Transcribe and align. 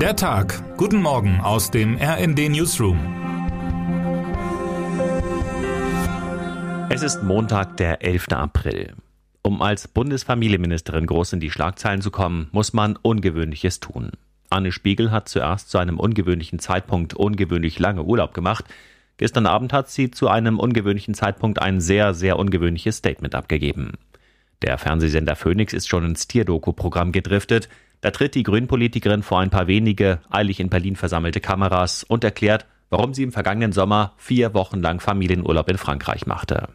Der 0.00 0.14
Tag. 0.14 0.76
Guten 0.76 1.00
Morgen 1.00 1.40
aus 1.40 1.70
dem 1.70 1.96
RND 1.96 2.50
Newsroom. 2.50 2.98
Es 6.90 7.02
ist 7.02 7.22
Montag, 7.22 7.78
der 7.78 8.04
11. 8.04 8.28
April. 8.32 8.92
Um 9.40 9.62
als 9.62 9.88
Bundesfamilienministerin 9.88 11.06
groß 11.06 11.32
in 11.32 11.40
die 11.40 11.50
Schlagzeilen 11.50 12.02
zu 12.02 12.10
kommen, 12.10 12.48
muss 12.52 12.74
man 12.74 12.96
Ungewöhnliches 12.96 13.80
tun. 13.80 14.10
Anne 14.50 14.70
Spiegel 14.70 15.12
hat 15.12 15.30
zuerst 15.30 15.70
zu 15.70 15.78
einem 15.78 15.98
ungewöhnlichen 15.98 16.58
Zeitpunkt 16.58 17.14
ungewöhnlich 17.14 17.78
lange 17.78 18.02
Urlaub 18.02 18.34
gemacht. 18.34 18.66
Gestern 19.16 19.46
Abend 19.46 19.72
hat 19.72 19.88
sie 19.88 20.10
zu 20.10 20.28
einem 20.28 20.58
ungewöhnlichen 20.58 21.14
Zeitpunkt 21.14 21.62
ein 21.62 21.80
sehr, 21.80 22.12
sehr 22.12 22.38
ungewöhnliches 22.38 22.98
Statement 22.98 23.34
abgegeben. 23.34 23.92
Der 24.60 24.76
Fernsehsender 24.76 25.36
Phoenix 25.36 25.72
ist 25.72 25.88
schon 25.88 26.04
ins 26.04 26.28
Tierdoku-Programm 26.28 27.12
gedriftet. 27.12 27.70
Da 28.00 28.10
tritt 28.10 28.34
die 28.34 28.42
Grünpolitikerin 28.42 29.22
vor 29.22 29.40
ein 29.40 29.50
paar 29.50 29.66
wenige 29.66 30.20
eilig 30.30 30.60
in 30.60 30.68
Berlin 30.68 30.96
versammelte 30.96 31.40
Kameras 31.40 32.04
und 32.04 32.24
erklärt, 32.24 32.66
warum 32.90 33.14
sie 33.14 33.22
im 33.22 33.32
vergangenen 33.32 33.72
Sommer 33.72 34.12
vier 34.16 34.54
Wochen 34.54 34.80
lang 34.80 35.00
Familienurlaub 35.00 35.68
in 35.68 35.78
Frankreich 35.78 36.26
machte. 36.26 36.68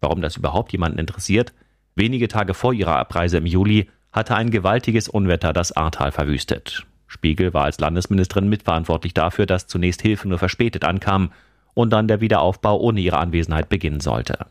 Warum 0.00 0.20
das 0.20 0.36
überhaupt 0.36 0.72
jemanden 0.72 0.98
interessiert? 0.98 1.52
Wenige 1.94 2.28
Tage 2.28 2.54
vor 2.54 2.72
ihrer 2.72 2.96
Abreise 2.96 3.38
im 3.38 3.46
Juli 3.46 3.88
hatte 4.12 4.36
ein 4.36 4.50
gewaltiges 4.50 5.08
Unwetter 5.08 5.52
das 5.52 5.72
Ahrtal 5.72 6.12
verwüstet. 6.12 6.86
Spiegel 7.06 7.54
war 7.54 7.64
als 7.64 7.80
Landesministerin 7.80 8.48
mitverantwortlich 8.48 9.14
dafür, 9.14 9.46
dass 9.46 9.66
zunächst 9.66 10.02
Hilfe 10.02 10.28
nur 10.28 10.38
verspätet 10.38 10.84
ankam 10.84 11.32
und 11.74 11.90
dann 11.90 12.08
der 12.08 12.20
Wiederaufbau 12.20 12.78
ohne 12.78 13.00
ihre 13.00 13.18
Anwesenheit 13.18 13.68
beginnen 13.68 14.00
sollte. 14.00 14.46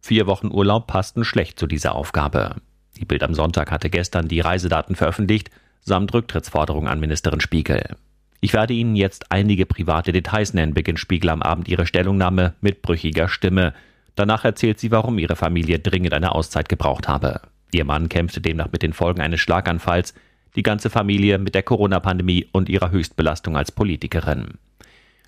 Vier 0.00 0.26
Wochen 0.26 0.50
Urlaub 0.50 0.86
passten 0.86 1.24
schlecht 1.24 1.58
zu 1.58 1.66
dieser 1.66 1.94
Aufgabe. 1.94 2.56
Die 2.98 3.04
Bild 3.04 3.22
am 3.22 3.34
Sonntag 3.34 3.70
hatte 3.70 3.88
gestern 3.88 4.28
die 4.28 4.40
Reisedaten 4.40 4.96
veröffentlicht, 4.96 5.50
samt 5.82 6.14
Rücktrittsforderung 6.14 6.88
an 6.88 7.00
Ministerin 7.00 7.40
Spiegel. 7.40 7.96
Ich 8.40 8.52
werde 8.52 8.74
Ihnen 8.74 8.96
jetzt 8.96 9.30
einige 9.30 9.66
private 9.66 10.12
Details 10.12 10.54
nennen, 10.54 10.74
beginnt 10.74 10.98
Spiegel 10.98 11.30
am 11.30 11.42
Abend 11.42 11.68
ihre 11.68 11.86
Stellungnahme 11.86 12.54
mit 12.60 12.82
brüchiger 12.82 13.28
Stimme. 13.28 13.72
Danach 14.16 14.44
erzählt 14.44 14.80
sie, 14.80 14.90
warum 14.90 15.18
ihre 15.18 15.36
Familie 15.36 15.78
dringend 15.78 16.12
eine 16.12 16.34
Auszeit 16.34 16.68
gebraucht 16.68 17.06
habe. 17.08 17.40
Ihr 17.72 17.84
Mann 17.84 18.08
kämpfte 18.08 18.40
demnach 18.40 18.70
mit 18.72 18.82
den 18.82 18.92
Folgen 18.92 19.20
eines 19.20 19.40
Schlaganfalls, 19.40 20.14
die 20.56 20.62
ganze 20.62 20.90
Familie 20.90 21.38
mit 21.38 21.54
der 21.54 21.62
Corona-Pandemie 21.62 22.48
und 22.52 22.68
ihrer 22.68 22.90
Höchstbelastung 22.90 23.56
als 23.56 23.72
Politikerin. 23.72 24.58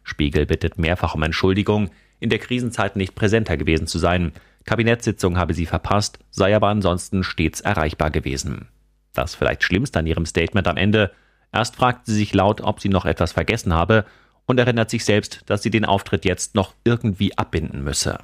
Spiegel 0.03 0.45
bittet 0.45 0.79
mehrfach 0.79 1.15
um 1.15 1.23
Entschuldigung, 1.23 1.91
in 2.21 2.31
der 2.31 2.39
Krisenzeit 2.39 2.97
nicht 2.97 3.15
präsenter 3.15 3.57
gewesen 3.57 3.87
zu 3.87 3.99
sein. 3.99 4.33
Kabinettssitzung 4.65 5.39
habe 5.39 5.55
sie 5.55 5.67
verpasst, 5.67 6.19
sei 6.31 6.55
aber 6.55 6.69
ansonsten 6.69 7.23
stets 7.23 7.61
erreichbar 7.61 8.11
gewesen. 8.11 8.69
Das 9.15 9.35
vielleicht 9.35 9.63
Schlimmste 9.63 9.99
an 9.99 10.07
ihrem 10.07 10.27
Statement 10.27 10.69
am 10.69 10.77
Ende. 10.77 11.13
Erst 11.53 11.77
fragt 11.77 12.07
sie 12.07 12.15
sich 12.15 12.35
laut, 12.35 12.61
ob 12.61 12.81
sie 12.81 12.89
noch 12.89 13.07
etwas 13.07 13.33
vergessen 13.33 13.73
habe 13.73 14.05
und 14.47 14.59
erinnert 14.59 14.91
sich 14.91 15.05
selbst, 15.05 15.43
dass 15.47 15.63
sie 15.63 15.71
den 15.71 15.85
Auftritt 15.85 16.25
jetzt 16.25 16.55
noch 16.55 16.75
irgendwie 16.85 17.39
abbinden 17.39 17.83
müsse. 17.83 18.19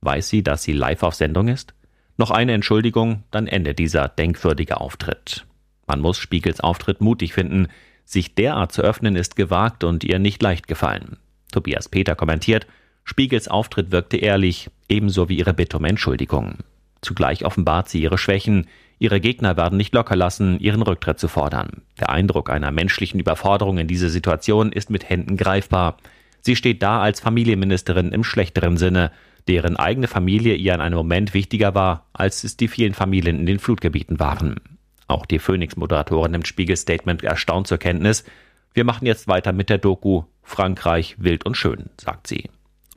Weiß 0.00 0.28
sie, 0.28 0.42
dass 0.42 0.62
sie 0.62 0.72
live 0.72 1.02
auf 1.02 1.14
Sendung 1.14 1.48
ist? 1.48 1.74
Noch 2.16 2.30
eine 2.30 2.52
Entschuldigung, 2.52 3.24
dann 3.30 3.46
endet 3.46 3.78
dieser 3.78 4.08
denkwürdige 4.08 4.80
Auftritt. 4.80 5.46
Man 5.86 6.00
muss 6.00 6.18
Spiegels 6.18 6.60
Auftritt 6.60 7.00
mutig 7.00 7.34
finden. 7.34 7.68
Sich 8.04 8.34
derart 8.34 8.72
zu 8.72 8.82
öffnen 8.82 9.16
ist 9.16 9.36
gewagt 9.36 9.84
und 9.84 10.04
ihr 10.04 10.18
nicht 10.18 10.42
leicht 10.42 10.68
gefallen. 10.68 11.18
Tobias 11.52 11.88
Peter 11.88 12.14
kommentiert, 12.14 12.66
Spiegels 13.04 13.48
Auftritt 13.48 13.92
wirkte 13.92 14.16
ehrlich, 14.16 14.70
ebenso 14.88 15.28
wie 15.28 15.36
ihre 15.36 15.54
Bitte 15.54 15.76
um 15.76 15.84
Entschuldigung. 15.84 16.58
Zugleich 17.02 17.44
offenbart 17.44 17.88
sie 17.88 18.00
ihre 18.00 18.16
Schwächen. 18.16 18.66
Ihre 19.04 19.20
Gegner 19.20 19.58
werden 19.58 19.76
nicht 19.76 19.92
locker 19.92 20.16
lassen, 20.16 20.58
ihren 20.60 20.80
Rücktritt 20.80 21.18
zu 21.18 21.28
fordern. 21.28 21.82
Der 22.00 22.08
Eindruck 22.08 22.48
einer 22.48 22.70
menschlichen 22.70 23.20
Überforderung 23.20 23.76
in 23.76 23.86
dieser 23.86 24.08
Situation 24.08 24.72
ist 24.72 24.88
mit 24.88 25.10
Händen 25.10 25.36
greifbar. 25.36 25.98
Sie 26.40 26.56
steht 26.56 26.82
da 26.82 27.02
als 27.02 27.20
Familienministerin 27.20 28.12
im 28.12 28.24
schlechteren 28.24 28.78
Sinne, 28.78 29.12
deren 29.46 29.76
eigene 29.76 30.08
Familie 30.08 30.54
ihr 30.54 30.72
in 30.72 30.80
einem 30.80 30.96
Moment 30.96 31.34
wichtiger 31.34 31.74
war, 31.74 32.06
als 32.14 32.44
es 32.44 32.56
die 32.56 32.66
vielen 32.66 32.94
Familien 32.94 33.40
in 33.40 33.44
den 33.44 33.58
Flutgebieten 33.58 34.20
waren. 34.20 34.58
Auch 35.06 35.26
die 35.26 35.38
Phoenix-Moderatorin 35.38 36.32
nimmt 36.32 36.48
Spiegel-Statement 36.48 37.24
erstaunt 37.24 37.66
zur 37.66 37.76
Kenntnis. 37.76 38.24
Wir 38.72 38.84
machen 38.84 39.04
jetzt 39.04 39.28
weiter 39.28 39.52
mit 39.52 39.68
der 39.68 39.76
Doku 39.76 40.22
Frankreich 40.42 41.16
wild 41.18 41.44
und 41.44 41.58
schön, 41.58 41.90
sagt 42.00 42.26
sie 42.26 42.48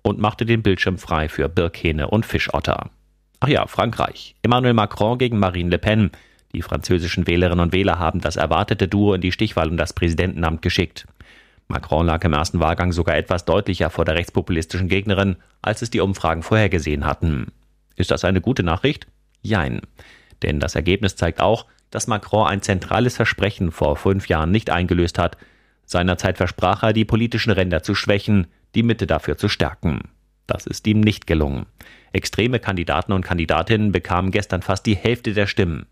und 0.03 0.19
machte 0.19 0.45
den 0.45 0.63
Bildschirm 0.63 0.99
frei 0.99 1.27
für 1.27 1.49
Birkhähne 1.49 2.07
und 2.07 2.25
Fischotter. 2.25 2.91
Ach 3.39 3.47
ja, 3.47 3.67
Frankreich. 3.67 4.35
Emmanuel 4.41 4.73
Macron 4.73 5.17
gegen 5.17 5.37
Marine 5.37 5.69
Le 5.69 5.77
Pen. 5.77 6.11
Die 6.53 6.61
französischen 6.61 7.27
Wählerinnen 7.27 7.59
und 7.59 7.73
Wähler 7.73 7.99
haben 7.99 8.19
das 8.19 8.35
erwartete 8.35 8.87
Duo 8.87 9.13
in 9.13 9.21
die 9.21 9.31
Stichwahl 9.31 9.69
um 9.69 9.77
das 9.77 9.93
Präsidentenamt 9.93 10.61
geschickt. 10.61 11.05
Macron 11.67 12.05
lag 12.05 12.23
im 12.23 12.33
ersten 12.33 12.59
Wahlgang 12.59 12.91
sogar 12.93 13.15
etwas 13.15 13.45
deutlicher 13.45 13.89
vor 13.89 14.05
der 14.05 14.15
rechtspopulistischen 14.15 14.87
Gegnerin, 14.87 15.35
als 15.61 15.81
es 15.81 15.89
die 15.89 15.99
Umfragen 15.99 16.41
vorhergesehen 16.41 17.05
hatten. 17.05 17.51
Ist 17.95 18.09
das 18.09 18.23
eine 18.23 18.41
gute 18.41 18.63
Nachricht? 18.63 19.07
Jein. 19.41 19.81
Denn 20.41 20.59
das 20.59 20.75
Ergebnis 20.75 21.15
zeigt 21.15 21.41
auch, 21.41 21.65
dass 21.91 22.07
Macron 22.07 22.47
ein 22.47 22.61
zentrales 22.61 23.15
Versprechen 23.15 23.71
vor 23.71 23.97
fünf 23.97 24.27
Jahren 24.29 24.51
nicht 24.51 24.69
eingelöst 24.69 25.19
hat. 25.19 25.37
Seinerzeit 25.85 26.37
versprach 26.37 26.83
er, 26.83 26.93
die 26.93 27.05
politischen 27.05 27.51
Ränder 27.51 27.83
zu 27.83 27.95
schwächen, 27.95 28.47
die 28.75 28.83
Mitte 28.83 29.07
dafür 29.07 29.37
zu 29.37 29.47
stärken. 29.47 30.09
Das 30.47 30.65
ist 30.65 30.87
ihm 30.87 31.01
nicht 31.01 31.27
gelungen. 31.27 31.65
Extreme 32.11 32.59
Kandidaten 32.59 33.11
und 33.11 33.23
Kandidatinnen 33.23 33.91
bekamen 33.91 34.31
gestern 34.31 34.61
fast 34.61 34.85
die 34.85 34.95
Hälfte 34.95 35.33
der 35.33 35.47
Stimmen. 35.47 35.85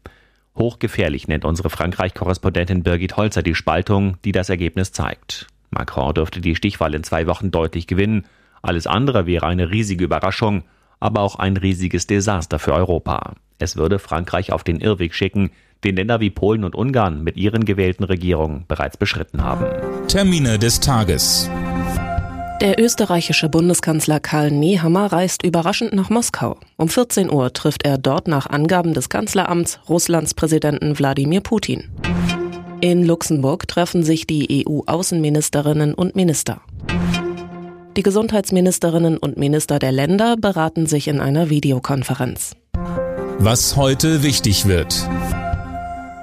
Hochgefährlich 0.58 1.28
nennt 1.28 1.46
unsere 1.46 1.70
Frankreich-Korrespondentin 1.70 2.84
Birgit 2.84 3.18
Holzer 3.18 3.44
die 3.44 3.56
Spaltung, 3.56 4.18
die 4.24 4.32
das 4.32 4.50
Ergebnis 4.50 4.92
zeigt. 4.92 5.48
Macron 5.70 6.14
dürfte 6.14 6.40
die 6.40 6.56
Stichwahl 6.56 6.94
in 6.94 7.04
zwei 7.04 7.28
Wochen 7.28 7.52
deutlich 7.52 7.88
gewinnen. 7.88 8.26
Alles 8.62 8.88
andere 8.88 9.26
wäre 9.26 9.48
eine 9.48 9.70
riesige 9.70 10.06
Überraschung, 10.06 10.64
aber 11.00 11.22
auch 11.22 11.36
ein 11.36 11.58
riesiges 11.58 12.08
Desaster 12.08 12.60
für 12.60 12.74
Europa. 12.74 13.34
Es 13.60 13.76
würde 13.76 14.00
Frankreich 14.00 14.52
auf 14.52 14.64
den 14.64 14.80
Irrweg 14.80 15.14
schicken, 15.14 15.52
den 15.84 15.98
Länder 15.98 16.20
wie 16.20 16.30
Polen 16.30 16.64
und 16.64 16.76
Ungarn 16.76 17.24
mit 17.24 17.38
ihren 17.38 17.66
gewählten 17.66 18.04
Regierungen 18.04 18.66
bereits 18.68 18.98
beschritten 18.98 19.44
haben. 19.44 19.66
Termine 20.08 20.58
des 20.58 20.80
Tages. 20.80 21.50
Der 22.62 22.80
österreichische 22.80 23.50
Bundeskanzler 23.50 24.22
Karl 24.22 24.50
Nehammer 24.50 25.12
reist 25.12 25.44
überraschend 25.44 25.94
nach 25.94 26.10
Moskau. 26.10 26.58
Um 26.78 26.88
14 26.88 27.30
Uhr 27.30 27.52
trifft 27.52 27.86
er 27.86 27.98
dort 27.98 28.30
nach 28.30 28.48
Angaben 28.48 28.94
des 28.94 29.10
Kanzleramts 29.10 29.80
Russlands 29.90 30.34
Präsidenten 30.34 30.98
Wladimir 30.98 31.42
Putin. 31.42 31.90
In 32.80 33.06
Luxemburg 33.06 33.68
treffen 33.68 34.04
sich 34.04 34.26
die 34.26 34.66
EU-Außenministerinnen 34.66 35.94
und 35.94 36.16
Minister. 36.16 36.62
Die 37.98 38.04
Gesundheitsministerinnen 38.04 39.18
und 39.18 39.38
Minister 39.38 39.78
der 39.80 39.92
Länder 39.92 40.38
beraten 40.38 40.86
sich 40.86 41.10
in 41.10 41.20
einer 41.20 41.50
Videokonferenz. 41.50 42.56
Was 43.38 43.76
heute 43.76 44.24
wichtig 44.24 44.66
wird. 44.66 45.08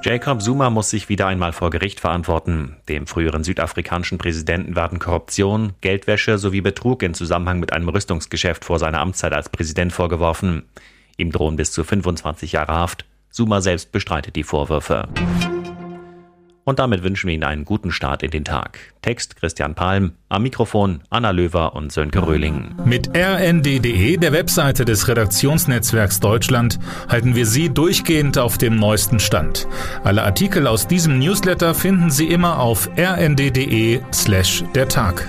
Jacob 0.05 0.43
Zuma 0.43 0.69
muss 0.69 0.91
sich 0.91 1.09
wieder 1.09 1.29
einmal 1.29 1.53
vor 1.53 1.71
Gericht 1.71 2.01
verantworten. 2.01 2.77
Dem 2.89 3.07
früheren 3.07 3.45
südafrikanischen 3.45 4.19
Präsidenten 4.19 4.75
werden 4.75 4.99
Korruption, 4.99 5.75
Geldwäsche 5.81 6.39
sowie 6.39 6.61
Betrug 6.61 7.05
in 7.05 7.15
Zusammenhang 7.15 7.61
mit 7.61 7.73
einem 7.73 7.89
Rüstungsgeschäft 7.89 8.65
vor 8.65 8.81
seiner 8.81 8.99
Amtszeit 8.99 9.33
als 9.33 9.49
Präsident 9.49 9.93
vorgeworfen. 9.93 10.65
Ihm 11.19 11.31
drohen 11.31 11.55
bis 11.55 11.71
zu 11.71 11.85
25 11.85 12.51
Jahre 12.51 12.73
Haft. 12.73 13.05
Zuma 13.31 13.61
selbst 13.61 13.93
bestreitet 13.93 14.35
die 14.35 14.43
Vorwürfe. 14.43 15.09
Und 16.65 16.79
damit 16.79 17.03
wünschen 17.03 17.27
wir 17.27 17.35
Ihnen 17.35 17.45
einen 17.45 17.65
guten 17.65 17.91
Start 17.91 18.23
in 18.23 18.31
den 18.31 18.45
Tag. 18.45 18.79
Text 19.03 19.37
Christian 19.37 19.75
Palm, 19.75 20.13
am 20.29 20.45
Mikrofon 20.45 21.03
Anna 21.11 21.31
Löwer 21.31 21.75
und 21.75 21.91
Sönke 21.91 22.25
Röhling. 22.25 22.75
Mit 22.85 23.17
rnd.de, 23.17 24.17
der 24.17 24.33
Webseite 24.33 24.85
des 24.85 25.09
Redaktionsnetzwerks 25.09 26.21
Deutschland, 26.21 26.79
halten 27.09 27.35
wir 27.35 27.47
Sie 27.47 27.69
durchgehend 27.69 28.39
auf 28.39 28.59
dem 28.59 28.77
neuesten 28.77 29.19
Stand. 29.19 29.67
Alle 30.05 30.23
Artikel 30.23 30.69
aus 30.69 30.87
diesem 30.87 31.19
Newsletter 31.19 31.75
finden 31.75 32.11
Sie 32.11 32.29
immer 32.29 32.61
auf 32.61 32.89
rnd.de 32.97 34.01
slash 34.13 34.63
der 34.75 34.89
Tag. 34.89 35.29